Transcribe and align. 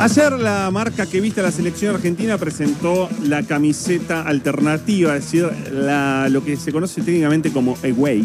Ayer 0.00 0.32
la 0.38 0.70
marca 0.70 1.06
que 1.06 1.20
viste 1.20 1.40
a 1.40 1.42
la 1.42 1.50
selección 1.50 1.96
argentina 1.96 2.38
presentó 2.38 3.08
la 3.24 3.42
camiseta 3.42 4.22
alternativa, 4.22 5.16
es 5.16 5.24
decir, 5.24 5.48
lo 6.30 6.44
que 6.44 6.56
se 6.56 6.72
conoce 6.72 7.02
técnicamente 7.02 7.50
como 7.50 7.76
away, 7.82 8.24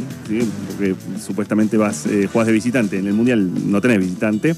porque 0.67 0.95
supuestamente 1.19 1.75
vas, 1.77 2.05
eh, 2.05 2.29
jugás 2.31 2.45
de 2.47 2.53
visitante, 2.53 2.99
en 2.99 3.07
el 3.07 3.13
Mundial 3.13 3.49
no 3.71 3.81
tenés 3.81 3.99
visitante, 3.99 4.55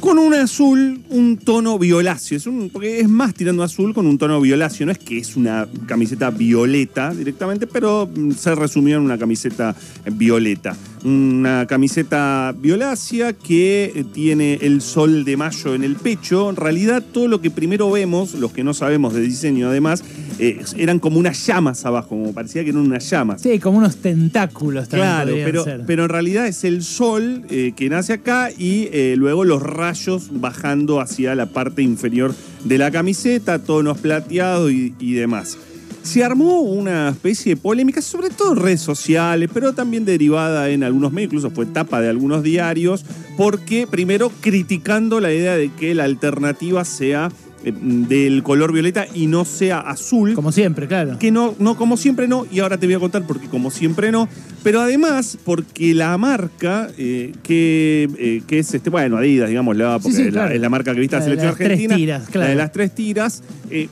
con 0.00 0.18
un 0.18 0.34
azul, 0.34 1.00
un 1.10 1.36
tono 1.36 1.78
violáceo, 1.78 2.36
es 2.38 2.46
un- 2.48 2.70
porque 2.70 2.98
es 3.00 3.08
más 3.08 3.34
tirando 3.34 3.62
azul 3.62 3.94
con 3.94 4.06
un 4.08 4.18
tono 4.18 4.40
violáceo, 4.40 4.86
no 4.86 4.90
es 4.92 4.98
que 4.98 5.18
es 5.18 5.36
una 5.36 5.68
camiseta 5.86 6.30
violeta 6.30 7.14
directamente, 7.14 7.68
pero 7.68 8.10
se 8.36 8.52
resumió 8.56 8.96
en 8.96 9.02
una 9.04 9.16
camiseta 9.16 9.76
violeta. 10.12 10.74
Una 11.04 11.66
camiseta 11.66 12.54
violácea 12.56 13.32
que 13.32 14.04
tiene 14.12 14.54
el 14.62 14.80
sol 14.80 15.24
de 15.24 15.36
mayo 15.36 15.74
en 15.74 15.82
el 15.82 15.96
pecho. 15.96 16.48
En 16.50 16.56
realidad, 16.56 17.02
todo 17.12 17.26
lo 17.26 17.40
que 17.40 17.50
primero 17.50 17.90
vemos, 17.90 18.34
los 18.34 18.52
que 18.52 18.62
no 18.62 18.72
sabemos 18.72 19.12
de 19.12 19.20
diseño 19.20 19.68
además, 19.68 20.04
eh, 20.38 20.60
eran 20.76 20.98
como 21.00 21.18
unas 21.18 21.44
llamas 21.46 21.84
abajo, 21.84 22.10
como 22.10 22.32
parecía 22.32 22.62
que 22.62 22.70
eran 22.70 22.82
unas 22.82 23.08
llamas. 23.10 23.42
Sí, 23.42 23.58
como 23.58 23.78
unos 23.78 23.96
tentáculos 23.96 24.88
también 24.88 25.10
Claro, 25.10 25.32
pero, 25.44 25.64
ser. 25.64 25.82
pero 25.86 26.04
en 26.04 26.08
realidad 26.08 26.46
es 26.46 26.62
el 26.64 26.82
sol 26.84 27.42
eh, 27.50 27.72
que 27.74 27.88
nace 27.88 28.12
acá 28.12 28.50
y 28.56 28.88
eh, 28.92 29.14
luego 29.16 29.44
los 29.44 29.62
rayos 29.62 30.28
bajando 30.40 31.00
hacia 31.00 31.34
la 31.34 31.46
parte 31.46 31.82
inferior 31.82 32.34
de 32.64 32.78
la 32.78 32.90
camiseta, 32.90 33.58
tonos 33.58 33.98
plateados 33.98 34.70
y, 34.70 34.94
y 35.00 35.14
demás. 35.14 35.58
Se 36.02 36.24
armó 36.24 36.62
una 36.62 37.10
especie 37.10 37.54
de 37.54 37.60
polémica, 37.60 38.02
sobre 38.02 38.30
todo 38.30 38.52
en 38.52 38.58
redes 38.58 38.80
sociales, 38.80 39.48
pero 39.52 39.72
también 39.72 40.04
derivada 40.04 40.68
en 40.70 40.82
algunos 40.82 41.12
medios, 41.12 41.28
incluso 41.28 41.50
fue 41.50 41.66
tapa 41.66 42.00
de 42.00 42.08
algunos 42.08 42.42
diarios, 42.42 43.04
porque 43.36 43.86
primero 43.88 44.32
criticando 44.40 45.20
la 45.20 45.32
idea 45.32 45.56
de 45.56 45.70
que 45.70 45.94
la 45.94 46.04
alternativa 46.04 46.84
sea 46.84 47.30
eh, 47.64 47.72
del 47.80 48.42
color 48.42 48.72
violeta 48.72 49.06
y 49.14 49.28
no 49.28 49.44
sea 49.44 49.78
azul. 49.78 50.34
Como 50.34 50.50
siempre, 50.50 50.88
claro. 50.88 51.18
Que 51.18 51.30
no, 51.30 51.54
no, 51.58 51.76
como 51.76 51.96
siempre 51.96 52.26
no, 52.26 52.46
y 52.50 52.58
ahora 52.58 52.78
te 52.78 52.86
voy 52.86 52.94
a 52.94 52.98
contar 52.98 53.24
porque 53.26 53.46
como 53.46 53.70
siempre 53.70 54.10
no, 54.10 54.28
pero 54.62 54.80
además 54.80 55.38
porque 55.44 55.94
la 55.94 56.16
marca 56.18 56.90
eh, 56.96 57.32
que, 57.42 58.08
eh, 58.18 58.42
que 58.46 58.58
es 58.60 58.74
este, 58.74 58.90
bueno, 58.90 59.16
Adidas, 59.16 59.50
porque 60.02 60.16
sí, 60.16 60.22
es, 60.22 60.26
la, 60.26 60.32
claro. 60.32 60.54
es 60.54 60.60
la 60.60 60.68
marca 60.68 60.94
que 60.94 61.00
viste 61.00 61.16
la 61.16 61.22
selección 61.22 61.50
argentina. 61.50 61.96
tiras, 61.96 62.28
claro. 62.28 62.40
La 62.40 62.50
de 62.50 62.56
las 62.56 62.72
tres 62.72 62.94
tiras, 62.94 63.42
eh, 63.70 63.88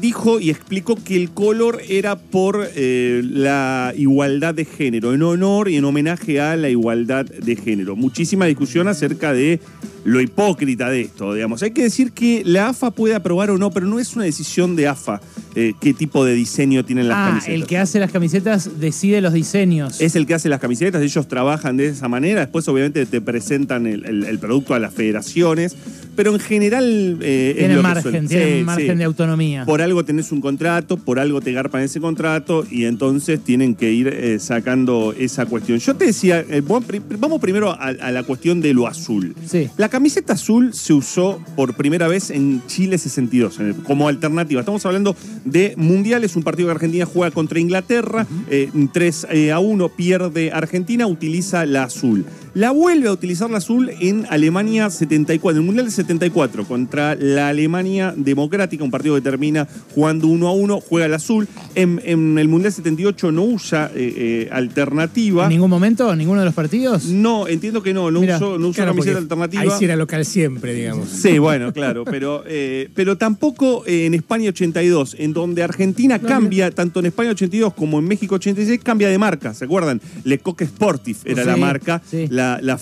dijo 0.00 0.40
y 0.40 0.50
explicó 0.50 0.96
que 0.96 1.16
el 1.16 1.30
color 1.30 1.80
era 1.88 2.16
por 2.16 2.68
la 2.76 3.92
igualdad 3.96 4.54
de 4.54 4.64
género, 4.64 5.14
en 5.14 5.22
honor 5.22 5.68
y 5.68 5.76
en 5.76 5.84
homenaje 5.84 6.40
a 6.40 6.56
la 6.56 6.68
igualdad 6.68 7.24
de 7.24 7.56
género. 7.56 7.96
Muchísima 7.96 8.46
discusión 8.46 8.88
acerca 8.88 9.32
de 9.32 9.60
lo 10.04 10.20
hipócrita 10.20 10.90
de 10.90 11.02
esto, 11.02 11.32
digamos. 11.34 11.62
Hay 11.62 11.72
que 11.72 11.82
decir 11.82 12.12
que 12.12 12.42
la 12.44 12.68
AFA 12.68 12.90
puede 12.90 13.14
aprobar 13.14 13.50
o 13.50 13.58
no, 13.58 13.70
pero 13.70 13.86
no 13.86 13.98
es 13.98 14.14
una 14.14 14.24
decisión 14.24 14.76
de 14.76 14.88
AFA 14.88 15.20
eh, 15.54 15.74
qué 15.80 15.94
tipo 15.94 16.24
de 16.24 16.34
diseño 16.34 16.84
tienen 16.84 17.08
las 17.08 17.16
ah, 17.18 17.26
camisetas. 17.28 17.54
el 17.54 17.66
que 17.66 17.78
hace 17.78 17.98
las 18.00 18.10
camisetas 18.10 18.80
decide 18.80 19.20
los 19.20 19.32
diseños. 19.32 20.00
Es 20.00 20.16
el 20.16 20.26
que 20.26 20.34
hace 20.34 20.48
las 20.48 20.60
camisetas, 20.60 21.02
ellos 21.02 21.28
trabajan 21.28 21.76
de 21.76 21.88
esa 21.88 22.08
manera, 22.08 22.40
después 22.40 22.66
obviamente 22.68 23.06
te 23.06 23.20
presentan 23.20 23.86
el, 23.86 24.04
el- 24.04 24.24
el 24.24 24.38
producto 24.38 24.74
a 24.74 24.78
las 24.78 24.92
federaciones, 24.92 25.76
pero 26.16 26.32
en 26.32 26.40
general 26.40 27.18
eh, 27.22 27.50
es 27.50 27.56
tienen 27.56 27.76
lo 27.76 27.82
que 27.82 27.88
margen, 27.88 28.02
suele- 28.12 28.28
tienen 28.28 28.58
Sí, 28.58 28.64
margen 28.64 28.90
sí. 28.92 28.98
de 28.98 29.04
autonomía. 29.04 29.64
Por 29.64 29.82
algo 29.82 30.04
tenés 30.04 30.32
un 30.32 30.40
contrato, 30.40 30.96
por 30.96 31.18
algo 31.18 31.40
te 31.40 31.52
garpan 31.52 31.82
ese 31.82 32.00
contrato 32.00 32.64
y 32.70 32.84
entonces 32.84 33.40
tienen 33.40 33.74
que 33.74 33.92
ir 33.92 34.08
eh, 34.08 34.38
sacando 34.38 35.14
esa 35.18 35.46
cuestión. 35.46 35.78
Yo 35.78 35.94
te 35.96 36.06
decía, 36.06 36.40
eh, 36.48 36.62
vamos 36.64 37.40
primero 37.40 37.70
a, 37.70 37.74
a 37.88 38.10
la 38.12 38.22
cuestión 38.22 38.60
de 38.60 38.74
lo 38.74 38.86
azul. 38.86 39.34
Sí. 39.46 39.68
La 39.76 39.88
camiseta 39.88 40.34
azul 40.34 40.72
se 40.74 40.92
usó 40.92 41.40
por 41.56 41.74
primera 41.74 42.08
vez 42.08 42.30
en 42.30 42.62
Chile 42.66 42.98
62 42.98 43.60
en 43.60 43.66
el- 43.68 43.74
como 43.76 44.08
alternativa. 44.08 44.60
Estamos 44.60 44.84
hablando 44.86 45.16
de 45.44 45.74
mundiales, 45.76 46.36
un 46.36 46.42
partido 46.42 46.68
que 46.68 46.72
Argentina 46.72 47.04
juega 47.06 47.30
contra 47.32 47.58
Inglaterra, 47.58 48.26
eh, 48.50 48.70
3 48.92 49.26
eh, 49.30 49.52
a 49.52 49.58
1 49.58 49.88
pierde 49.90 50.52
Argentina, 50.52 51.06
utiliza 51.06 51.66
la 51.66 51.84
azul. 51.84 52.24
La 52.54 52.70
vuelve 52.70 53.08
a 53.08 53.12
utilizar 53.12 53.50
la 53.50 53.58
azul 53.58 53.90
en 53.98 54.26
Alemania 54.30 54.88
74, 54.88 55.50
en 55.50 55.56
el 55.56 55.66
Mundial 55.66 55.86
de 55.86 55.90
74, 55.90 56.64
contra 56.64 57.16
la 57.16 57.48
Alemania 57.48 58.14
Democrática, 58.16 58.84
un 58.84 58.92
partido 58.92 59.16
que 59.16 59.22
termina 59.22 59.66
jugando 59.92 60.28
1 60.28 60.46
a 60.48 60.52
1, 60.52 60.80
juega 60.80 61.06
el 61.06 61.14
azul. 61.14 61.48
En, 61.74 62.00
en 62.04 62.38
el 62.38 62.46
Mundial 62.46 62.72
78 62.72 63.32
no 63.32 63.42
usa 63.42 63.90
eh, 63.96 64.14
eh, 64.16 64.48
alternativa. 64.52 65.44
¿En 65.44 65.48
ningún 65.48 65.68
momento? 65.68 66.12
¿En 66.12 66.18
ninguno 66.18 66.40
de 66.40 66.46
los 66.46 66.54
partidos? 66.54 67.06
No, 67.06 67.48
entiendo 67.48 67.82
que 67.82 67.92
no, 67.92 68.12
no 68.12 68.20
usó, 68.20 68.56
no 68.56 68.68
usó 68.68 68.76
Claro, 68.76 68.92
camiseta 68.92 69.18
alternativa. 69.18 69.62
Ahí 69.62 69.70
sí 69.76 69.84
era 69.86 69.96
local 69.96 70.24
siempre, 70.24 70.74
digamos. 70.74 71.08
Sí, 71.08 71.40
bueno, 71.40 71.72
claro, 71.72 72.04
pero, 72.04 72.44
eh, 72.46 72.88
pero 72.94 73.18
tampoco 73.18 73.82
en 73.86 74.14
España 74.14 74.50
82, 74.50 75.16
en 75.18 75.32
donde 75.32 75.64
Argentina 75.64 76.20
cambia, 76.20 76.70
tanto 76.70 77.00
en 77.00 77.06
España 77.06 77.30
82 77.30 77.74
como 77.74 77.98
en 77.98 78.04
México 78.04 78.36
86, 78.36 78.78
cambia 78.84 79.08
de 79.08 79.18
marca, 79.18 79.54
¿se 79.54 79.64
acuerdan? 79.64 80.00
Le 80.22 80.38
Coq 80.38 80.62
Sportif 80.62 81.26
era 81.26 81.42
Sí, 81.42 81.48
la 81.48 81.56
marca, 81.56 82.02
sí. 82.08 82.26
la, 82.30 82.43
la, 82.44 82.78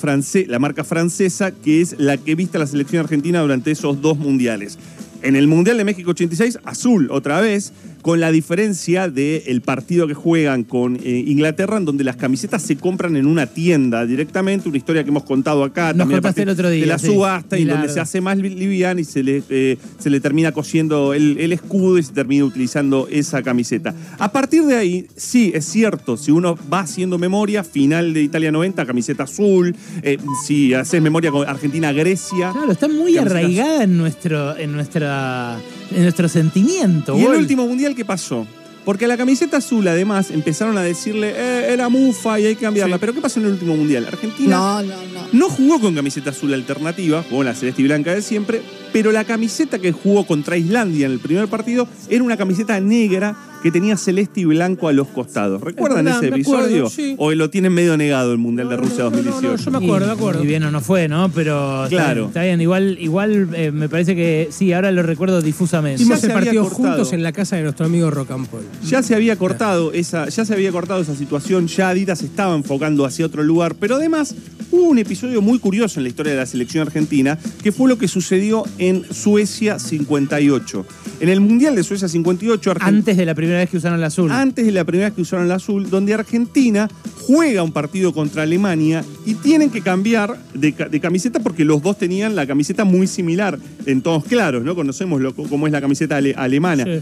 la 0.48 0.58
marca 0.58 0.84
francesa, 0.84 1.50
que 1.50 1.80
es 1.80 1.96
la 1.98 2.16
que 2.16 2.34
viste 2.34 2.56
a 2.56 2.60
la 2.60 2.66
selección 2.66 3.00
argentina 3.04 3.40
durante 3.40 3.70
esos 3.70 4.00
dos 4.00 4.18
mundiales. 4.18 4.78
En 5.22 5.36
el 5.36 5.46
Mundial 5.46 5.76
de 5.76 5.84
México 5.84 6.10
86, 6.10 6.58
azul 6.64 7.08
otra 7.10 7.40
vez, 7.40 7.72
con 8.02 8.20
la 8.20 8.30
diferencia 8.32 9.08
del 9.08 9.60
partido 9.62 10.06
que 10.06 10.14
juegan 10.14 10.64
con 10.64 10.96
eh, 10.96 11.24
Inglaterra, 11.26 11.76
en 11.78 11.84
donde 11.84 12.04
las 12.04 12.16
camisetas 12.16 12.60
se 12.62 12.76
compran 12.76 13.16
en 13.16 13.26
una 13.26 13.46
tienda 13.46 14.04
directamente, 14.04 14.68
una 14.68 14.76
historia 14.78 15.04
que 15.04 15.10
hemos 15.10 15.22
contado 15.22 15.64
acá. 15.64 15.92
Nos 15.94 16.08
contaste 16.10 16.42
el 16.42 16.48
otro 16.50 16.68
día, 16.68 16.80
De 16.82 16.86
la 16.86 16.98
sí. 16.98 17.06
subasta, 17.06 17.58
y 17.58 17.64
donde 17.64 17.88
se 17.88 18.00
hace 18.00 18.20
más 18.20 18.36
li- 18.38 18.50
liviana 18.50 19.00
y 19.00 19.04
se 19.04 19.22
le, 19.22 19.42
eh, 19.48 19.78
se 19.98 20.10
le 20.10 20.20
termina 20.20 20.52
cosiendo 20.52 21.14
el, 21.14 21.38
el 21.38 21.52
escudo 21.52 21.96
y 21.98 22.02
se 22.02 22.12
termina 22.12 22.44
utilizando 22.44 23.08
esa 23.10 23.42
camiseta. 23.42 23.94
A 24.18 24.32
partir 24.32 24.64
de 24.64 24.76
ahí, 24.76 25.06
sí, 25.16 25.52
es 25.54 25.64
cierto, 25.64 26.16
si 26.16 26.30
uno 26.32 26.58
va 26.72 26.80
haciendo 26.80 27.18
memoria, 27.18 27.62
final 27.64 28.12
de 28.12 28.22
Italia 28.22 28.50
90, 28.50 28.84
camiseta 28.84 29.22
azul, 29.22 29.74
eh, 30.02 30.18
si 30.44 30.74
haces 30.74 31.00
memoria 31.00 31.30
con 31.30 31.48
Argentina-Grecia. 31.48 32.50
Claro, 32.52 32.72
está 32.72 32.88
muy 32.88 33.14
Camisetas. 33.14 33.26
arraigada 33.30 33.84
en 33.84 33.96
nuestro, 33.96 34.56
en 34.56 34.72
nuestra, 34.72 35.58
en 35.94 36.02
nuestro 36.02 36.28
sentimiento. 36.28 37.16
¿Y 37.16 37.20
el 37.22 37.26
Gol. 37.28 37.36
último 37.38 37.66
mundial 37.66 37.94
qué 37.94 38.04
pasó? 38.04 38.46
Porque 38.84 39.04
a 39.04 39.08
la 39.08 39.16
camiseta 39.16 39.58
azul, 39.58 39.86
además, 39.86 40.32
empezaron 40.32 40.76
a 40.76 40.82
decirle, 40.82 41.32
eh, 41.36 41.72
era 41.72 41.88
mufa 41.88 42.40
y 42.40 42.46
hay 42.46 42.56
que 42.56 42.62
cambiarla. 42.62 42.98
Pero 42.98 43.14
¿qué 43.14 43.20
pasó 43.20 43.38
en 43.38 43.46
el 43.46 43.52
último 43.52 43.76
mundial? 43.76 44.06
Argentina 44.06 44.56
No, 44.56 44.82
no, 44.82 44.96
no. 45.14 45.20
no 45.32 45.48
jugó 45.48 45.78
con 45.80 45.94
camiseta 45.94 46.30
azul 46.30 46.52
alternativa, 46.52 47.24
jugó 47.30 47.44
la 47.44 47.54
celeste 47.54 47.82
y 47.82 47.84
blanca 47.84 48.12
de 48.12 48.22
siempre, 48.22 48.60
pero 48.92 49.12
la 49.12 49.24
camiseta 49.24 49.78
que 49.78 49.92
jugó 49.92 50.26
contra 50.26 50.56
Islandia 50.56 51.06
en 51.06 51.12
el 51.12 51.20
primer 51.20 51.46
partido 51.46 51.86
era 52.08 52.24
una 52.24 52.36
camiseta 52.36 52.80
negra 52.80 53.36
que 53.62 53.70
tenía 53.70 53.96
celeste 53.96 54.40
y 54.40 54.44
blanco 54.44 54.88
a 54.88 54.92
los 54.92 55.06
costados. 55.08 55.60
¿Recuerdan 55.62 56.00
Es 56.00 56.04
verdad, 56.20 56.24
ese 56.24 56.30
me 56.36 56.40
acuerdo, 56.42 56.64
episodio? 56.66 56.90
sí. 56.90 57.14
¿O 57.18 57.32
lo 57.32 57.48
tienen 57.50 57.72
medio 57.72 57.96
negado 57.96 58.32
el 58.32 58.38
Mundial 58.38 58.68
de 58.68 58.76
Rusia 58.76 59.04
no, 59.04 59.10
no, 59.10 59.16
no, 59.16 59.22
2018? 59.22 59.64
yo 59.64 59.70
me 59.70 59.84
acuerdo, 59.86 60.06
me 60.06 60.12
acuerdo. 60.12 60.42
Y 60.44 60.46
bien 60.46 60.62
o 60.64 60.70
no 60.70 60.80
fue, 60.80 61.08
¿no? 61.08 61.30
Pero 61.30 61.84
está 61.84 61.96
Claro. 61.96 62.26
Está 62.26 62.42
bien, 62.42 62.60
igual, 62.60 62.96
igual 63.00 63.48
eh, 63.54 63.70
me 63.70 63.88
parece 63.88 64.16
que 64.16 64.48
sí, 64.50 64.72
ahora 64.72 64.90
lo 64.90 65.02
recuerdo 65.02 65.40
difusamente. 65.42 65.98
Ya 65.98 66.02
Hicimos 66.04 66.20
se 66.20 66.26
el 66.26 66.32
había 66.32 66.44
partido 66.44 66.64
cortado. 66.64 66.88
juntos 66.94 67.12
en 67.12 67.22
la 67.22 67.32
casa 67.32 67.56
de 67.56 67.62
nuestro 67.62 67.86
amigo 67.86 68.10
Rocampol. 68.10 68.62
Ya 68.84 69.02
se 69.02 69.14
había 69.14 69.36
cortado 69.36 69.92
esa, 69.92 70.28
ya 70.28 70.44
se 70.44 70.52
había 70.54 70.72
cortado 70.72 71.00
esa 71.02 71.14
situación, 71.14 71.68
ya 71.68 71.90
Adidas 71.90 72.18
se 72.18 72.26
estaba 72.26 72.54
enfocando 72.56 73.04
hacia 73.04 73.26
otro 73.26 73.42
lugar, 73.42 73.76
pero 73.78 73.96
además 73.96 74.34
hubo 74.72 74.88
un 74.88 74.98
episodio 74.98 75.40
muy 75.42 75.58
curioso 75.58 76.00
en 76.00 76.04
la 76.04 76.08
historia 76.08 76.32
de 76.32 76.38
la 76.38 76.46
selección 76.46 76.86
argentina, 76.86 77.38
que 77.62 77.70
fue 77.72 77.88
lo 77.88 77.98
que 77.98 78.08
sucedió 78.08 78.64
en 78.78 79.04
Suecia 79.12 79.78
58. 79.78 80.86
En 81.20 81.28
el 81.28 81.40
Mundial 81.40 81.76
de 81.76 81.84
Suecia 81.84 82.08
58, 82.08 82.70
Argentina 82.70 82.98
Antes 82.98 83.16
de 83.16 83.24
la 83.26 83.34
primera 83.34 83.58
vez 83.58 83.70
que 83.70 83.76
usaron 83.76 83.98
el 83.98 84.04
azul. 84.04 84.30
antes 84.30 84.66
de 84.66 84.72
la 84.72 84.84
primera 84.84 85.08
vez 85.08 85.14
que 85.14 85.22
usaron 85.22 85.46
el 85.46 85.52
azul, 85.52 85.88
donde 85.88 86.14
Argentina 86.14 86.88
juega 87.20 87.62
un 87.62 87.70
partido 87.72 88.12
contra 88.12 88.42
Alemania 88.42 89.04
y 89.24 89.34
tienen 89.34 89.70
que 89.70 89.80
cambiar 89.82 90.36
de, 90.54 90.72
ca- 90.72 90.88
de 90.88 90.98
camiseta 91.00 91.38
porque 91.40 91.64
los 91.64 91.80
dos 91.82 91.96
tenían 91.98 92.34
la 92.34 92.46
camiseta 92.46 92.84
muy 92.84 93.06
similar 93.06 93.58
en 93.86 94.02
tonos 94.02 94.24
claros, 94.24 94.64
¿no? 94.64 94.74
Conocemos 94.74 95.20
lo- 95.20 95.34
cómo 95.34 95.66
es 95.66 95.72
la 95.72 95.80
camiseta 95.80 96.16
ale- 96.16 96.34
alemana. 96.36 96.84
Sí. 96.84 97.00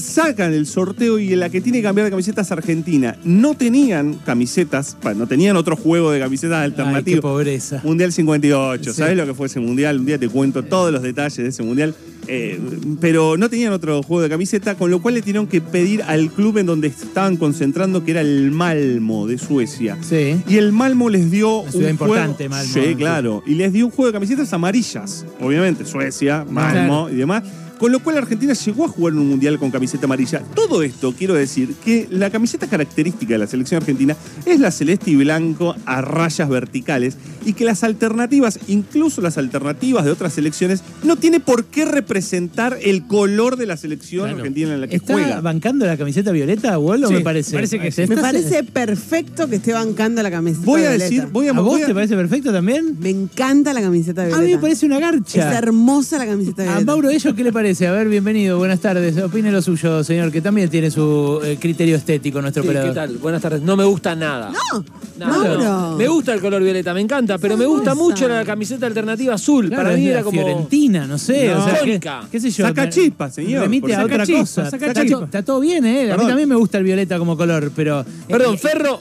Sacan 0.00 0.52
el 0.54 0.66
sorteo 0.66 1.18
y 1.18 1.36
la 1.36 1.48
que 1.50 1.60
tiene 1.60 1.78
que 1.78 1.82
cambiar 1.84 2.04
de 2.06 2.10
camiseta 2.10 2.40
es 2.42 2.50
Argentina. 2.52 3.16
No 3.24 3.54
tenían 3.54 4.14
camisetas, 4.24 4.96
no 5.16 5.26
tenían 5.26 5.56
otro 5.56 5.76
juego 5.76 6.10
de 6.10 6.18
camisetas 6.20 6.56
Ay, 6.58 6.70
qué 6.72 6.80
alternativas. 6.82 7.20
pobreza. 7.20 7.80
Mundial 7.84 8.12
58, 8.12 8.92
Sí. 8.92 8.98
¿sabes 8.98 9.16
lo 9.16 9.26
que 9.26 9.34
fue 9.34 9.46
ese 9.46 9.60
mundial? 9.60 10.00
Un 10.00 10.06
día 10.06 10.18
te 10.18 10.28
cuento 10.28 10.62
todos 10.64 10.92
los 10.92 11.02
detalles 11.02 11.36
de 11.36 11.48
ese 11.48 11.62
mundial. 11.62 11.94
Eh, 12.32 12.60
pero 13.00 13.36
no 13.36 13.48
tenían 13.50 13.72
otro 13.72 14.02
juego 14.02 14.22
de 14.22 14.28
camiseta, 14.28 14.76
con 14.76 14.90
lo 14.90 15.00
cual 15.02 15.14
le 15.14 15.20
tuvieron 15.20 15.46
que 15.48 15.60
pedir 15.60 16.02
al 16.02 16.30
club 16.30 16.58
en 16.58 16.66
donde 16.66 16.88
estaban 16.88 17.36
concentrando, 17.36 18.04
que 18.04 18.12
era 18.12 18.20
el 18.20 18.50
Malmo 18.52 19.26
de 19.26 19.36
Suecia. 19.38 19.98
Sí. 20.00 20.40
Y 20.46 20.56
el 20.58 20.70
Malmo 20.70 21.08
les 21.08 21.30
dio 21.30 21.60
Una 21.60 21.70
ciudad 21.72 21.86
un 21.86 21.90
importante, 21.92 22.48
juego, 22.48 22.54
Malmö, 22.62 22.72
Sí, 22.72 22.88
sí. 22.90 22.94
claro. 22.94 23.42
Y 23.46 23.54
les 23.54 23.72
dio 23.72 23.86
un 23.86 23.90
juego 23.90 24.06
de 24.08 24.12
camisetas 24.12 24.52
amarillas. 24.52 25.24
Obviamente, 25.40 25.84
Suecia, 25.84 26.44
Malmo 26.48 27.08
y 27.10 27.16
demás. 27.16 27.42
Con 27.80 27.92
lo 27.92 28.00
cual 28.00 28.18
Argentina 28.18 28.52
llegó 28.52 28.84
a 28.84 28.88
jugar 28.88 29.14
un 29.14 29.26
mundial 29.26 29.58
con 29.58 29.70
camiseta 29.70 30.04
amarilla. 30.04 30.40
Todo 30.54 30.82
esto, 30.82 31.14
quiero 31.16 31.32
decir, 31.32 31.74
que 31.82 32.06
la 32.10 32.28
camiseta 32.28 32.66
característica 32.66 33.32
de 33.32 33.38
la 33.38 33.46
selección 33.46 33.80
argentina 33.80 34.14
es 34.44 34.60
la 34.60 34.70
celeste 34.70 35.12
y 35.12 35.16
blanco 35.16 35.74
a 35.86 36.02
rayas 36.02 36.50
verticales. 36.50 37.16
Y 37.44 37.52
que 37.54 37.64
las 37.64 37.84
alternativas, 37.84 38.58
incluso 38.68 39.20
las 39.20 39.38
alternativas 39.38 40.04
de 40.04 40.10
otras 40.10 40.32
selecciones, 40.34 40.82
no 41.02 41.16
tiene 41.16 41.40
por 41.40 41.64
qué 41.64 41.84
representar 41.84 42.78
el 42.82 43.06
color 43.06 43.56
de 43.56 43.66
la 43.66 43.76
selección 43.76 44.24
Claro. 44.26 44.38
argentina 44.38 44.74
en 44.74 44.80
la 44.82 44.86
que 44.88 44.96
¿Está 44.96 45.14
juega. 45.14 45.40
bancando 45.40 45.86
la 45.86 45.96
camiseta 45.96 46.32
violeta, 46.32 46.78
Wall, 46.78 47.04
o 47.04 47.08
Sí, 47.08 47.14
me 47.14 47.20
parece? 47.20 47.54
parece 47.54 47.78
que 47.78 47.90
sí. 47.90 48.02
¿Estás- 48.02 48.16
Me 48.16 48.22
parece 48.22 48.64
perfecto 48.64 49.48
que 49.48 49.56
esté 49.56 49.72
bancando 49.72 50.22
la 50.22 50.30
camiseta 50.30 50.64
Voy 50.66 50.80
a 50.82 50.90
violeta. 50.90 51.04
decir, 51.04 51.26
voy 51.32 51.48
a, 51.48 51.50
¿A 51.50 51.54
vos 51.54 51.64
voy 51.64 51.82
a- 51.82 51.86
te 51.86 51.94
parece 51.94 52.16
perfecto 52.16 52.52
también? 52.52 52.96
Me 53.00 53.10
encanta 53.10 53.72
la 53.72 53.80
camiseta 53.80 54.22
A 54.22 54.26
violeta. 54.26 54.46
mí 54.46 54.54
me 54.54 54.58
parece 54.60 54.86
una 54.86 54.96
Es 54.96 55.00
garcha. 55.02 55.58
hermosa 55.58 56.18
la 56.18 56.26
camiseta 56.26 56.62
A 56.62 56.64
violeta. 56.66 56.84
Mauro 56.84 57.10
Ello, 57.10 57.34
¿qué 57.34 57.44
le 57.44 57.52
parece? 57.52 57.86
A 57.86 57.92
ver, 57.92 58.08
bienvenido, 58.08 58.58
buenas 58.58 58.80
tardes. 58.80 59.16
Opine 59.18 59.50
lo 59.52 59.62
suyo, 59.62 60.04
señor, 60.04 60.30
que 60.30 60.40
también 60.40 60.68
tiene 60.68 60.90
su 60.90 61.40
eh, 61.44 61.56
criterio 61.60 61.96
estético, 61.96 62.40
nuestro 62.42 62.62
Sí, 62.62 62.68
¿Qué 62.70 62.92
tal? 62.94 63.16
Buenas 63.18 63.42
tardes. 63.42 63.62
No 63.62 63.76
me 63.76 63.84
gusta 63.84 64.14
nada. 64.14 64.50
No, 64.52 64.84
Nada, 65.18 65.38
Mauro. 65.38 65.62
no. 65.62 65.96
Me 65.96 66.08
gusta 66.08 66.32
el 66.34 66.40
color 66.40 66.62
violeta, 66.62 66.94
me 66.94 67.00
encanta, 67.00 67.29
pero 67.38 67.56
me 67.56 67.66
gusta 67.66 67.94
mucho 67.94 68.28
la 68.28 68.44
camiseta 68.44 68.86
alternativa 68.86 69.34
azul. 69.34 69.68
Claro, 69.68 69.82
Para 69.84 69.96
mí 69.96 70.06
era 70.06 70.22
como. 70.22 70.32
Fiorentina, 70.40 71.06
no 71.06 71.18
sé. 71.18 71.48
No. 71.48 71.58
o 71.60 71.64
sea, 71.64 71.74
¿qué, 71.74 71.80
Tónica. 71.80 72.20
qué 72.30 72.40
sé 72.40 72.50
yo? 72.50 72.66
Saca 72.66 72.82
me- 72.84 72.90
chispas, 72.90 73.34
señor, 73.34 73.62
Remite 73.62 73.94
a 73.94 74.04
otra 74.04 74.26
cosa. 74.26 74.70
saca 74.70 74.86
está, 74.92 75.42
todo 75.42 75.60
bien, 75.60 75.84
¿eh? 75.84 76.12
A 76.12 76.16
mí 76.16 76.26
también 76.26 76.48
me 76.48 76.54
gusta 76.56 76.78
el 76.78 76.84
violeta 76.84 77.18
como 77.18 77.36
color, 77.36 77.72
pero. 77.74 78.04
Perdón, 78.28 78.54
eh, 78.54 78.58
Ferro. 78.58 79.00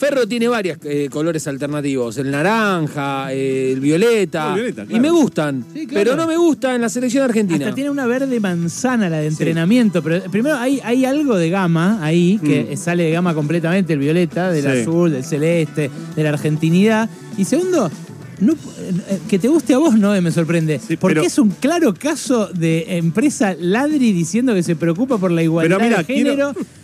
Ferro 0.00 0.26
tiene 0.26 0.48
varios 0.48 0.78
colores 1.10 1.46
alternativos, 1.46 2.16
el 2.16 2.30
naranja, 2.30 3.32
eh, 3.34 3.72
el 3.72 3.80
violeta, 3.80 4.48
El 4.48 4.54
violeta, 4.54 4.82
y 4.84 4.86
claro. 4.86 5.02
me 5.02 5.10
gustan, 5.10 5.64
Sí, 5.74 5.86
claro. 5.86 6.04
pero 6.04 6.16
no 6.16 6.26
me 6.26 6.38
gusta 6.38 6.74
en 6.74 6.80
la 6.80 6.88
selección 6.88 7.22
argentina. 7.24 7.66
Hasta 7.66 7.74
tiene 7.74 7.90
una 7.90 8.06
verde 8.06 8.40
manzana 8.40 9.10
la 9.10 9.18
de 9.18 9.26
entrenamiento, 9.26 10.02
pero 10.02 10.22
primero 10.30 10.56
hay, 10.56 10.80
hay 10.82 11.04
algo 11.04 11.36
de 11.36 11.50
gama 11.50 11.98
ahí, 12.02 12.40
que 12.42 12.74
sale 12.78 13.04
de 13.04 13.10
gama 13.10 13.34
completamente, 13.34 13.92
el 13.92 13.98
violeta, 13.98 14.50
del 14.50 14.64
Mm. 14.66 14.72
Sí. 14.72 14.80
azul, 14.80 15.10
del 15.12 15.24
celeste, 15.24 15.90
de 16.16 16.22
la 16.22 16.30
argentinidad. 16.30 17.10
Y 17.36 17.44
segundo, 17.44 17.90
no, 18.40 18.54
eh, 18.54 19.18
que 19.28 19.38
te 19.38 19.48
guste 19.48 19.74
a 19.74 19.78
vos 19.78 19.98
no 19.98 20.18
me 20.22 20.30
sorprende, 20.32 20.78
Sí, 20.78 20.96
porque 20.96 21.16
pero- 21.16 21.26
es 21.26 21.38
un 21.38 21.50
claro 21.50 21.92
caso 21.92 22.46
de 22.46 22.96
empresa 22.96 23.54
ladri 23.60 24.12
diciendo 24.12 24.54
que 24.54 24.62
se 24.62 24.76
preocupa 24.76 25.18
por 25.18 25.30
la 25.30 25.42
igualdad 25.42 25.76
Pero 25.76 25.88
mira, 25.90 25.98
de 25.98 26.04
género. 26.04 26.54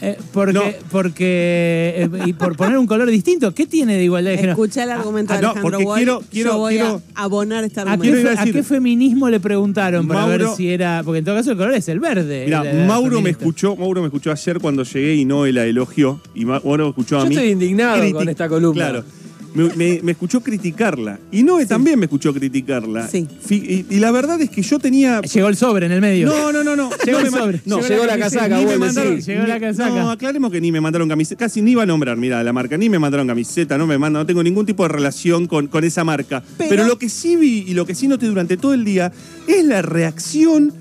eh, 0.00 0.16
porque, 0.32 0.52
No. 0.52 0.62
porque 0.90 1.94
eh, 1.96 2.08
y 2.26 2.32
por 2.32 2.56
poner 2.56 2.78
un 2.78 2.86
color 2.86 3.08
distinto, 3.10 3.52
¿qué 3.54 3.66
tiene 3.66 3.96
de 3.96 4.04
igualdad 4.04 4.30
de 4.32 4.36
género? 4.36 4.52
Escucha 4.52 4.84
el 4.84 4.90
argumento 4.90 5.32
ah, 5.32 5.36
de 5.36 5.42
no, 5.42 5.48
Alejandro 5.50 5.70
porque 5.78 5.84
Wall. 5.86 5.96
quiero- 5.98 6.22
quiero- 6.30 6.50
Yo 6.52 6.58
voy 6.58 6.74
quiero- 6.74 7.02
a 7.14 7.22
abonar 7.24 7.64
este 7.64 7.80
¿A 7.80 7.84
qué, 7.84 7.90
argumento. 7.90 8.30
A 8.30 8.36
fe- 8.36 8.50
a 8.50 8.52
qué 8.52 8.62
feminismo 8.62 9.28
le 9.30 9.40
preguntaron 9.40 10.06
para 10.08 10.26
ver 10.26 10.40
Mauro- 10.42 10.56
si 10.56 10.68
era.? 10.70 11.02
Porque 11.04 11.18
en 11.18 11.24
todo 11.24 11.34
caso 11.36 11.50
el 11.52 11.56
color 11.56 11.74
es 11.74 11.88
el 11.88 12.00
verde. 12.00 12.44
Mira, 12.44 12.64
Mauro 12.86 13.20
me 13.20 13.30
escuchó, 13.30 13.76
Mauro 13.76 14.00
me 14.02 14.06
escuchó 14.08 14.30
ayer 14.32 14.58
cuando 14.60 14.82
llegué 14.84 15.14
y 15.16 15.24
no 15.24 15.46
la 15.46 15.64
elogió. 15.64 16.20
Y 16.34 16.44
Ma- 16.44 16.60
Mauro 16.64 16.84
me 16.84 16.90
escuchó 16.90 17.18
a 17.18 17.22
Yo 17.24 17.28
mí. 17.28 17.34
estoy 17.34 17.50
indignado 17.50 17.96
criti- 18.02 18.12
con 18.12 18.28
esta 18.28 18.48
columna. 18.48 18.90
Claro. 18.90 19.04
Me, 19.58 19.74
me- 19.76 20.00
me 20.02 20.12
escuchó 20.12 20.40
criticarla. 20.40 21.18
Y 21.32 21.42
Noé 21.42 21.66
también 21.66 21.98
me 21.98 22.06
escuchó 22.06 22.32
criticarla. 22.32 23.08
Sí. 23.08 23.26
Y, 23.50 23.86
y 23.94 23.98
la 23.98 24.10
verdad 24.10 24.40
es 24.40 24.50
que 24.50 24.62
yo 24.62 24.78
tenía. 24.78 25.20
Llegó 25.22 25.48
el 25.48 25.56
sobre 25.56 25.86
en 25.86 25.92
el 25.92 26.00
medio. 26.00 26.28
No, 26.28 26.52
no, 26.52 26.62
no, 26.64 26.76
no. 26.76 26.90
Llegó 27.04 27.20
no 27.20 27.26
el 27.26 27.30
sobre. 27.32 27.60
No, 27.66 27.80
Llegó 27.80 28.06
la 28.06 28.18
casaca, 28.18 28.56
ni 28.58 28.64
vos 28.64 28.78
me 28.78 28.86
decís. 28.86 28.96
mandaron- 28.96 29.20
Llegó 29.20 29.46
la 29.46 29.60
casaca. 29.60 29.90
No, 29.90 30.10
aclaremos 30.10 30.50
que 30.52 30.60
ni 30.60 30.70
me 30.72 30.80
mandaron 30.80 31.08
camiseta. 31.08 31.44
Casi 31.44 31.60
ni 31.62 31.72
iba 31.72 31.82
a 31.82 31.86
nombrar, 31.86 32.16
mira, 32.16 32.42
la 32.42 32.52
marca. 32.52 32.76
Ni 32.78 32.88
me 32.88 32.98
mandaron 32.98 33.26
camiseta, 33.26 33.76
no 33.76 33.86
me 33.86 33.98
mandan, 33.98 34.22
no 34.22 34.26
tengo 34.26 34.42
ningún 34.42 34.64
tipo 34.66 34.82
de 34.84 34.88
relación 34.90 35.46
con, 35.46 35.66
con 35.66 35.84
esa 35.84 36.04
marca. 36.04 36.42
Pero, 36.56 36.70
Pero- 36.70 36.84
lo 36.86 36.98
que 36.98 37.08
sí 37.08 37.36
vi 37.36 37.64
y 37.66 37.74
lo 37.74 37.84
que 37.86 37.94
sí 37.94 38.08
noté 38.08 38.26
durante 38.26 38.56
todo 38.56 38.74
el 38.74 38.84
día 38.84 39.12
es 39.46 39.64
la 39.64 39.82
reacción 39.82 40.72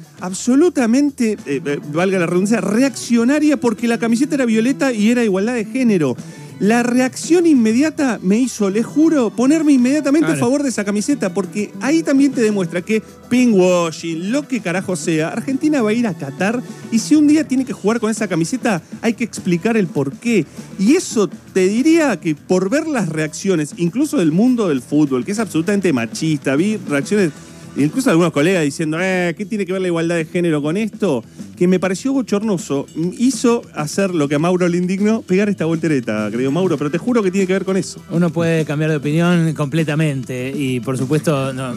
absolutamente, 0.52 1.34
eh, 1.46 1.62
eh, 1.66 1.80
valga 1.94 2.18
la 2.20 2.26
redundancia, 2.26 2.62
reaccionaria 2.62 3.58
porque 3.58 3.88
la 3.88 3.98
camiseta 4.00 4.36
era 4.36 4.46
violeta 4.46 4.92
y 4.94 5.10
era 5.12 5.24
igualdad 5.24 5.54
de 5.54 5.66
género. 5.66 6.16
La 6.60 6.82
reacción 6.82 7.46
inmediata 7.46 8.20
me 8.24 8.38
hizo, 8.38 8.70
les 8.70 8.86
juro, 8.86 9.30
ponerme 9.30 9.74
inmediatamente 9.74 10.32
a 10.32 10.36
favor 10.36 10.64
de 10.64 10.70
esa 10.70 10.84
camiseta, 10.84 11.32
porque 11.34 11.72
ahí 11.82 12.02
también 12.02 12.32
te 12.32 12.42
demuestra 12.42 12.82
que 12.82 13.04
pinkwashing, 13.30 14.32
lo 14.32 14.48
que 14.48 14.60
carajo 14.62 14.96
sea, 14.96 15.30
Argentina 15.30 15.84
va 15.84 15.92
a 15.92 15.94
ir 15.94 16.08
a 16.08 16.16
Qatar 16.16 16.64
y 16.92 16.98
si 16.98 17.16
un 17.16 17.28
día 17.28 17.48
tiene 17.48 17.64
que 17.64 17.74
jugar 17.74 18.00
con 18.00 18.10
esa 18.10 18.28
camiseta, 18.28 18.82
hay 19.02 19.14
que 19.14 19.24
explicar 19.24 19.78
el 19.78 19.86
por 19.86 20.14
qué. 20.14 20.48
Y 20.80 20.96
eso 20.96 21.30
te 21.54 21.68
diría 21.68 22.20
que 22.20 22.34
por 22.34 22.70
ver 22.70 22.88
las 22.88 23.10
reacciones, 23.10 23.74
incluso 23.78 24.18
del 24.18 24.32
mundo 24.32 24.68
del 24.68 24.82
fútbol, 24.82 25.26
que 25.26 25.34
es 25.34 25.40
absolutamente 25.40 25.94
machista, 25.94 26.56
vi 26.56 26.78
reacciones 26.78 27.32
incluso 27.78 28.10
algunos 28.10 28.32
colegas 28.32 28.64
diciendo, 28.64 28.98
eh, 29.02 29.34
¿qué 29.38 29.46
tiene 29.46 29.66
que 29.66 29.74
ver 29.74 29.82
la 29.82 29.88
igualdad 29.88 30.16
de 30.16 30.26
género 30.26 30.62
con 30.62 30.78
esto? 30.78 31.24
Que 31.56 31.68
me 31.68 31.80
pareció 31.80 32.14
bochornoso, 32.14 32.86
hizo 33.18 33.64
hacer 33.74 34.14
lo 34.14 34.28
que 34.28 34.36
a 34.36 34.40
Mauro 34.40 34.68
le 34.68 34.78
indignó, 34.78 35.22
pegar 35.24 35.50
esta 35.50 35.66
voltereta, 35.66 36.30
querido 36.30 36.52
Mauro, 36.52 36.78
pero 36.78 36.92
te 36.92 36.98
juro 36.98 37.24
que 37.24 37.32
tiene 37.32 37.48
que 37.48 37.54
ver 37.54 37.66
con 37.66 37.78
eso. 37.78 38.00
Uno 38.12 38.30
puede 38.30 38.64
cambiar 38.66 38.92
de 38.92 38.98
opinión 38.98 39.54
completamente 39.54 40.54
y 40.56 40.80
por 40.80 40.98
supuesto, 40.98 41.54
no, 41.54 41.74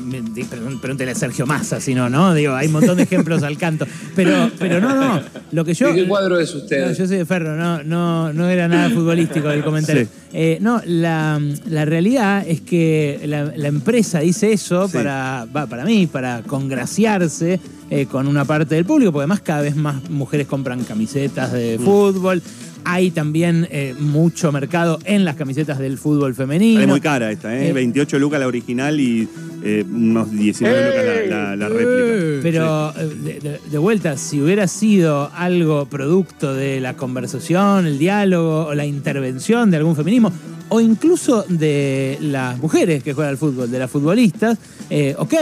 pregúntele 0.80 1.12
a 1.12 1.14
Sergio 1.14 1.46
Massa, 1.46 1.80
si 1.80 1.94
no, 1.94 2.10
¿no? 2.10 2.34
Digo, 2.34 2.54
hay 2.54 2.66
un 2.66 2.74
montón 2.74 2.96
de 2.96 3.04
ejemplos 3.04 3.42
al 3.42 3.56
canto. 3.56 3.86
Pero, 4.14 4.50
pero 4.58 4.80
no, 4.80 4.94
no, 4.94 5.22
lo 5.52 5.64
que 5.64 5.74
yo... 5.74 5.88
¿De 5.88 6.02
qué 6.02 6.08
cuadro 6.08 6.38
es 6.38 6.54
usted? 6.54 6.86
No, 6.88 6.92
yo 6.92 7.06
soy 7.06 7.16
de 7.18 7.24
Ferro, 7.26 7.56
no, 7.56 7.82
no, 7.82 8.32
no 8.32 8.48
era 8.48 8.68
nada 8.68 8.90
futbolístico 8.90 9.50
el 9.50 9.64
comentario. 9.64 10.04
Sí. 10.04 10.10
Eh, 10.32 10.58
no, 10.60 10.80
la, 10.84 11.40
la 11.68 11.84
realidad 11.84 12.44
es 12.46 12.60
que 12.60 13.20
la, 13.24 13.52
la 13.56 13.68
empresa 13.68 14.20
dice 14.20 14.52
eso 14.52 14.86
Sí. 14.88 14.96
para, 14.96 15.46
va, 15.54 15.66
para 15.66 15.84
mí, 15.84 15.89
para 16.06 16.42
congraciarse 16.42 17.60
eh, 17.90 18.06
con 18.06 18.26
una 18.28 18.44
parte 18.44 18.74
del 18.76 18.84
público, 18.84 19.12
porque 19.12 19.22
además 19.22 19.40
cada 19.40 19.62
vez 19.62 19.76
más 19.76 20.08
mujeres 20.10 20.46
compran 20.46 20.84
camisetas 20.84 21.52
de 21.52 21.78
Mm. 21.78 21.82
fútbol. 21.84 22.42
Hay 22.84 23.10
también 23.10 23.68
eh, 23.70 23.94
mucho 23.98 24.50
mercado 24.52 24.98
en 25.04 25.24
las 25.26 25.36
camisetas 25.36 25.78
del 25.78 25.98
fútbol 25.98 26.34
femenino. 26.34 26.80
Es 26.80 26.86
muy 26.88 27.00
cara 27.00 27.30
esta, 27.30 27.54
¿eh? 27.54 27.68
Eh. 27.68 27.72
28 27.74 28.18
lucas 28.18 28.40
la 28.40 28.46
original 28.46 28.98
y 28.98 29.28
eh, 29.62 29.84
unos 29.86 30.30
19 30.30 30.86
lucas 30.86 31.04
la, 31.04 31.36
la- 31.36 31.56
la 31.56 31.68
réplica. 31.68 32.40
Pero 32.42 32.94
eh, 32.96 33.60
de 33.70 33.78
vuelta, 33.78 34.16
si 34.16 34.40
hubiera 34.40 34.66
sido 34.66 35.30
algo 35.34 35.84
producto 35.86 36.54
de 36.54 36.80
la 36.80 36.96
conversación, 36.96 37.86
el 37.86 37.98
diálogo 37.98 38.66
o 38.68 38.74
la 38.74 38.86
intervención 38.86 39.70
de 39.70 39.76
algún 39.76 39.94
feminismo, 39.94 40.32
o 40.70 40.80
incluso 40.80 41.44
de 41.48 42.16
las 42.20 42.58
mujeres 42.58 43.02
que 43.02 43.12
juegan 43.12 43.32
al 43.32 43.38
fútbol, 43.38 43.70
de 43.70 43.78
las 43.78 43.90
futbolistas, 43.90 44.58
eh, 44.88 45.14
ok. 45.18 45.34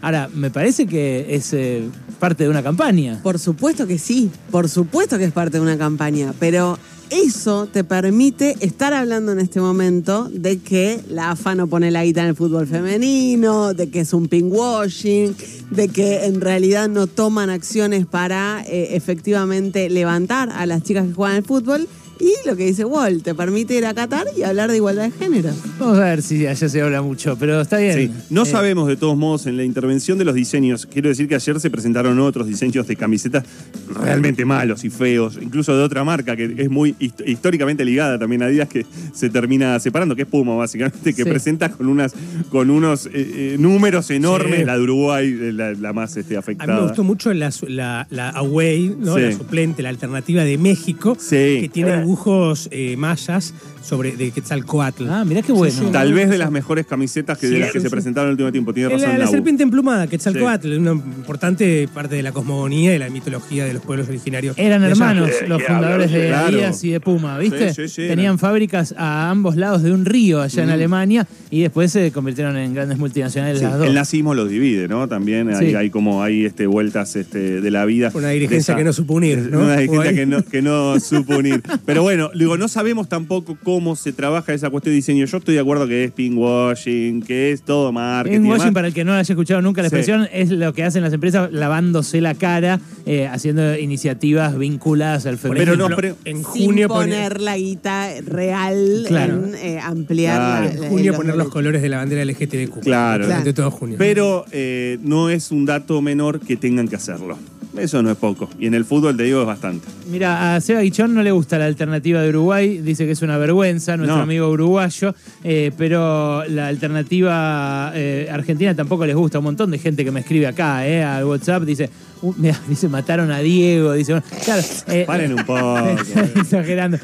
Ahora, 0.00 0.28
me 0.32 0.50
parece 0.50 0.86
que 0.86 1.34
es 1.34 1.52
eh, 1.52 1.82
parte 2.20 2.44
de 2.44 2.50
una 2.50 2.62
campaña. 2.62 3.20
Por 3.22 3.38
supuesto 3.38 3.86
que 3.86 3.98
sí, 3.98 4.30
por 4.50 4.68
supuesto 4.68 5.18
que 5.18 5.24
es 5.24 5.32
parte 5.32 5.56
de 5.56 5.62
una 5.62 5.78
campaña, 5.78 6.34
pero 6.38 6.78
eso 7.10 7.66
te 7.66 7.84
permite 7.84 8.56
estar 8.60 8.92
hablando 8.92 9.32
en 9.32 9.38
este 9.38 9.60
momento 9.60 10.28
de 10.32 10.58
que 10.58 11.00
la 11.08 11.30
AFA 11.30 11.54
no 11.54 11.66
pone 11.66 11.90
la 11.90 12.04
guita 12.04 12.22
en 12.22 12.28
el 12.28 12.34
fútbol 12.34 12.66
femenino, 12.66 13.74
de 13.74 13.88
que 13.88 14.00
es 14.00 14.12
un 14.12 14.28
pinkwashing, 14.28 15.36
de 15.70 15.88
que 15.88 16.24
en 16.24 16.40
realidad 16.40 16.88
no 16.88 17.06
toman 17.06 17.50
acciones 17.50 18.06
para 18.06 18.64
eh, 18.66 18.96
efectivamente 18.96 19.88
levantar 19.90 20.50
a 20.50 20.66
las 20.66 20.82
chicas 20.82 21.06
que 21.06 21.14
juegan 21.14 21.36
al 21.36 21.44
fútbol. 21.44 21.88
Y 22.20 22.32
lo 22.48 22.56
que 22.56 22.66
dice 22.66 22.84
Wall, 22.84 23.22
te 23.22 23.34
permite 23.34 23.74
ir 23.76 23.86
a 23.86 23.94
Qatar 23.94 24.26
y 24.36 24.42
hablar 24.42 24.70
de 24.70 24.76
igualdad 24.76 25.04
de 25.04 25.10
género. 25.10 25.50
Vamos 25.78 25.98
a 25.98 26.04
ver 26.04 26.22
si 26.22 26.46
allá 26.46 26.68
se 26.68 26.80
habla 26.80 27.02
mucho, 27.02 27.36
pero 27.38 27.60
está 27.60 27.78
bien. 27.78 27.94
Sí, 27.98 28.10
no 28.30 28.42
Eh, 28.42 28.46
sabemos 28.46 28.86
de 28.88 28.96
todos 28.96 29.16
modos 29.16 29.46
en 29.46 29.56
la 29.56 29.64
intervención 29.64 30.16
de 30.18 30.24
los 30.24 30.34
diseños. 30.34 30.86
Quiero 30.86 31.08
decir 31.08 31.28
que 31.28 31.34
ayer 31.34 31.58
se 31.60 31.70
presentaron 31.70 32.18
otros 32.20 32.46
diseños 32.46 32.86
de 32.86 32.96
camisetas 32.96 33.44
realmente 33.88 34.44
malos 34.44 34.84
y 34.84 34.90
feos, 34.90 35.38
incluso 35.40 35.76
de 35.76 35.82
otra 35.82 36.04
marca 36.04 36.36
que 36.36 36.54
es 36.56 36.70
muy 36.70 36.94
hist- 37.00 37.22
históricamente 37.26 37.84
ligada 37.84 38.18
también 38.18 38.42
a 38.42 38.46
Adidas 38.46 38.68
que 38.68 38.86
se 39.12 39.30
termina 39.30 39.78
separando, 39.80 40.14
que 40.16 40.22
es 40.22 40.28
Puma 40.28 40.54
básicamente, 40.56 41.14
que 41.14 41.24
Sí. 41.24 41.28
presenta 41.28 41.68
con 41.70 41.88
unas 41.88 42.14
con 42.50 42.70
unos 42.70 43.06
eh, 43.06 43.10
eh, 43.14 43.56
números 43.58 44.10
enormes, 44.10 44.60
Sí. 44.60 44.64
la 44.64 44.76
de 44.76 44.82
Uruguay, 44.82 45.32
la, 45.52 45.72
la 45.72 45.92
más 45.92 46.16
este, 46.16 46.36
A 46.36 46.40
afectada. 46.40 46.72
mí 46.74 46.80
me 46.80 46.86
gustó 46.86 47.02
mucho 47.04 47.32
la, 47.34 47.50
la, 47.68 48.06
la 48.10 48.30
away, 48.30 48.94
¿no? 48.98 49.16
Sí. 49.16 49.20
la 49.22 49.32
suplente, 49.32 49.82
la 49.82 49.88
alternativa 49.88 50.44
de 50.44 50.58
México, 50.58 51.16
Sí. 51.18 51.58
que 51.62 51.70
tiene 51.72 52.03
dibujos 52.04 52.68
eh, 52.70 52.96
mayas 52.96 53.54
sobre 53.82 54.12
de 54.16 54.30
Quetzalcoatl. 54.30 55.08
Ah, 55.10 55.24
mirá 55.24 55.42
qué 55.42 55.52
bueno. 55.52 55.72
Sí, 55.74 55.80
sí. 55.86 55.92
Tal 55.92 56.12
vez 56.14 56.30
de 56.30 56.38
las 56.38 56.50
mejores 56.50 56.86
camisetas 56.86 57.36
que 57.38 57.48
de 57.48 57.58
las 57.58 57.70
que 57.72 57.80
se 57.80 57.90
presentaron 57.90 58.30
en 58.30 58.38
el 58.38 58.44
último 58.44 58.52
tiempo. 58.52 58.72
Tiene 58.72 58.88
razón 58.88 59.18
La, 59.18 59.26
serpiente 59.26 59.62
emplumada, 59.62 60.06
Quetzalcoatl, 60.06 60.72
una 60.78 60.92
importante 60.92 61.88
parte 61.92 62.14
de 62.16 62.22
la 62.22 62.32
cosmogonía 62.32 62.94
y 62.94 62.98
la 62.98 63.10
mitología 63.10 63.64
de 63.64 63.74
los 63.74 63.82
pueblos 63.82 64.08
originarios. 64.08 64.56
Eran 64.58 64.82
hermanos 64.84 65.30
los 65.48 65.62
fundadores 65.62 66.10
de 66.12 66.28
Claro. 66.28 66.46
Adidas 66.56 66.82
y 66.84 66.90
de 66.90 67.00
Puma, 67.00 67.38
¿viste? 67.38 67.72
Sí, 67.74 67.82
sí, 67.82 67.88
sí, 67.88 68.02
Tenían 68.08 68.20
eran. 68.20 68.38
fábricas 68.38 68.94
a 68.96 69.30
ambos 69.30 69.56
lados 69.56 69.82
de 69.82 69.92
un 69.92 70.04
río 70.04 70.40
allá 70.40 70.62
en 70.62 70.70
Alemania 70.70 71.26
y 71.50 71.60
después 71.62 71.92
se 71.92 72.10
convirtieron 72.12 72.56
en 72.56 72.72
grandes 72.74 72.98
multinacionales 72.98 73.58
Sí, 73.58 73.64
las 73.64 73.78
dos. 73.78 73.86
el 73.86 73.94
nazismo 73.94 74.34
los 74.34 74.48
divide, 74.48 74.88
¿no? 74.88 75.08
También 75.08 75.48
hay, 75.54 75.68
Sí. 75.70 75.74
hay 75.74 75.90
como 75.90 76.22
hay 76.22 76.44
este, 76.46 76.66
vueltas 76.66 77.16
este, 77.16 77.60
de 77.60 77.70
la 77.70 77.84
vida. 77.84 78.10
Una 78.14 78.30
dirigencia 78.30 78.72
esa- 78.72 78.78
que 78.78 78.84
no 78.84 78.92
supo 78.92 79.14
unir, 79.14 79.38
¿no? 79.50 79.60
Una 79.60 79.76
dirigencia 79.76 80.14
que 80.14 80.26
no, 80.26 80.42
que 80.42 80.62
no 80.62 80.98
supo 81.00 81.36
unir. 81.36 81.62
Pero 81.84 81.93
Pero 81.94 82.02
bueno, 82.02 82.30
digo, 82.34 82.56
no 82.56 82.68
sabemos 82.68 83.08
tampoco 83.08 83.56
cómo 83.62 83.96
se 83.96 84.12
trabaja 84.12 84.52
esa 84.52 84.70
cuestión 84.70 84.92
de 84.92 84.96
diseño. 84.96 85.24
Yo 85.26 85.38
estoy 85.38 85.54
de 85.54 85.60
acuerdo 85.60 85.86
que 85.86 86.04
es 86.04 86.10
pinkwashing, 86.12 87.22
que 87.22 87.52
es 87.52 87.62
todo 87.62 87.92
marketing. 87.92 88.42
demás. 88.42 88.70
para 88.72 88.88
el 88.88 88.94
que 88.94 89.04
no 89.04 89.12
haya 89.12 89.20
escuchado 89.22 89.62
nunca 89.62 89.82
la 89.82 89.88
Sí. 89.88 89.96
expresión, 89.96 90.28
es 90.32 90.50
lo 90.50 90.72
que 90.72 90.84
hacen 90.84 91.02
las 91.02 91.12
empresas 91.12 91.52
lavándose 91.52 92.20
la 92.20 92.34
cara, 92.34 92.80
eh, 93.06 93.26
haciendo 93.26 93.78
iniciativas 93.78 94.58
vinculadas 94.58 95.26
al 95.26 95.38
feminismo. 95.38 95.72
Pero 95.74 95.88
no, 95.88 95.94
pero- 95.94 96.16
en 96.24 96.36
Sin 96.38 96.42
junio 96.44 96.88
poner 96.88 97.28
poner, 97.28 97.40
la 97.40 97.56
guita 97.56 98.08
real 98.26 99.04
Claro. 99.06 99.44
en 99.46 99.54
eh, 99.54 99.80
ampliar 99.80 100.36
Claro. 100.36 100.66
la- 100.66 100.72
en 100.86 100.90
junio 100.90 101.12
los 101.12 101.16
poner 101.20 101.36
los 101.36 101.48
colores 101.48 101.82
de 101.82 101.88
la 101.88 101.98
bandera 101.98 102.22
LGTBQ. 102.22 102.80
Claro. 102.80 103.26
Durante 103.26 103.52
todo 103.52 103.70
junio. 103.70 103.96
Pero 103.98 104.44
eh, 104.52 104.98
no 105.02 105.30
es 105.30 105.50
un 105.50 105.64
dato 105.66 106.00
menor 106.02 106.40
que 106.40 106.56
tengan 106.56 106.88
que 106.88 106.96
hacerlo. 106.96 107.38
Eso 107.76 108.02
no 108.02 108.10
es 108.10 108.16
poco. 108.16 108.48
Y 108.58 108.66
en 108.66 108.74
el 108.74 108.84
fútbol, 108.84 109.16
te 109.16 109.24
digo, 109.24 109.40
es 109.40 109.46
bastante. 109.46 109.86
Mira, 110.10 110.54
a 110.54 110.60
Seba 110.60 110.80
Guichón 110.80 111.12
no 111.14 111.22
le 111.22 111.32
gusta 111.32 111.58
la 111.58 111.66
alternativa 111.66 112.22
de 112.22 112.28
Uruguay, 112.28 112.78
dice 112.78 113.04
que 113.04 113.12
es 113.12 113.22
una 113.22 113.36
vergüenza, 113.36 113.96
nuestro 113.96 114.16
No. 114.18 114.22
amigo 114.22 114.48
uruguayo, 114.48 115.14
eh, 115.42 115.72
pero 115.76 116.44
la 116.46 116.68
alternativa 116.68 117.92
eh, 117.94 118.28
argentina 118.30 118.74
tampoco 118.74 119.06
les 119.06 119.16
gusta. 119.16 119.38
Un 119.38 119.44
montón 119.46 119.70
de 119.70 119.78
gente 119.78 120.04
que 120.04 120.10
me 120.10 120.20
escribe 120.20 120.46
acá, 120.46 120.86
eh, 120.86 121.02
al 121.02 121.24
WhatsApp, 121.24 121.64
dice, 121.64 121.90
uh, 122.22 122.32
mira, 122.38 122.58
dice, 122.68 122.88
mataron 122.88 123.30
a 123.32 123.40
Diego, 123.40 123.92
dice, 123.94 124.12
bueno, 124.12 124.26
claro. 124.44 124.62
eh, 124.88 125.04
Paren 125.06 125.32
un 125.34 125.44
poco. 125.44 125.78
Exagerando. 126.36 126.98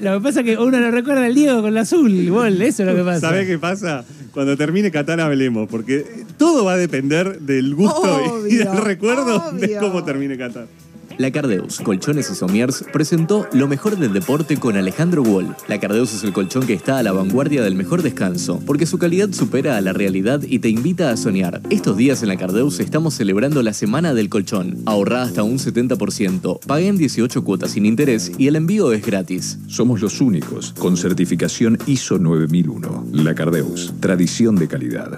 Lo 0.00 0.14
que 0.14 0.20
pasa 0.22 0.40
es 0.40 0.46
que 0.46 0.56
uno 0.58 0.78
lo 0.80 0.90
recuerda 0.90 1.24
al 1.26 1.34
Diego 1.34 1.62
con 1.62 1.74
la 1.74 1.82
azul, 1.82 2.28
gol, 2.30 2.60
eso 2.60 2.82
es 2.82 2.88
lo 2.88 2.96
que 2.96 3.04
pasa. 3.04 3.20
¿Sabés 3.20 3.46
qué 3.46 3.58
pasa? 3.58 4.04
Cuando 4.38 4.56
termine 4.56 4.92
Qatar 4.92 5.20
hablemos, 5.20 5.68
porque 5.68 6.06
todo 6.36 6.64
va 6.64 6.74
a 6.74 6.76
depender 6.76 7.40
del 7.40 7.74
gusto 7.74 8.46
y 8.46 8.54
del 8.54 8.68
Obvio, 8.68 8.84
recuerdo 8.84 9.50
de 9.50 9.76
cómo 9.78 10.04
termine 10.04 10.38
Qatar. 10.38 10.68
La 11.18 11.32
Cardeus, 11.32 11.80
Colchones 11.80 12.30
y 12.30 12.36
Somiers 12.36 12.84
presentó 12.92 13.48
Lo 13.52 13.66
mejor 13.66 13.98
del 13.98 14.12
deporte 14.12 14.56
con 14.56 14.76
Alejandro 14.76 15.22
Wall. 15.22 15.56
La 15.66 15.80
Cardeus 15.80 16.14
es 16.14 16.22
el 16.22 16.32
colchón 16.32 16.64
que 16.64 16.74
está 16.74 16.98
a 16.98 17.02
la 17.02 17.10
vanguardia 17.10 17.60
del 17.60 17.74
mejor 17.74 18.02
descanso, 18.02 18.62
porque 18.64 18.86
su 18.86 18.98
calidad 18.98 19.32
supera 19.32 19.76
a 19.76 19.80
la 19.80 19.92
realidad 19.92 20.42
y 20.46 20.60
te 20.60 20.68
invita 20.68 21.10
a 21.10 21.16
soñar. 21.16 21.60
Estos 21.70 21.96
días 21.96 22.22
en 22.22 22.28
la 22.28 22.36
Cardeus 22.36 22.78
estamos 22.78 23.14
celebrando 23.14 23.64
la 23.64 23.72
Semana 23.72 24.14
del 24.14 24.28
Colchón. 24.28 24.76
Ahorrá 24.86 25.22
hasta 25.22 25.42
un 25.42 25.58
70%, 25.58 26.60
pagué 26.64 26.86
en 26.86 26.98
18 26.98 27.42
cuotas 27.42 27.72
sin 27.72 27.84
interés 27.84 28.30
y 28.38 28.46
el 28.46 28.54
envío 28.54 28.92
es 28.92 29.04
gratis. 29.04 29.58
Somos 29.66 30.00
los 30.00 30.20
únicos 30.20 30.72
con 30.78 30.96
certificación 30.96 31.78
ISO 31.86 32.18
9001. 32.20 33.08
La 33.12 33.34
Cardeus, 33.34 33.92
tradición 33.98 34.54
de 34.54 34.68
calidad. 34.68 35.10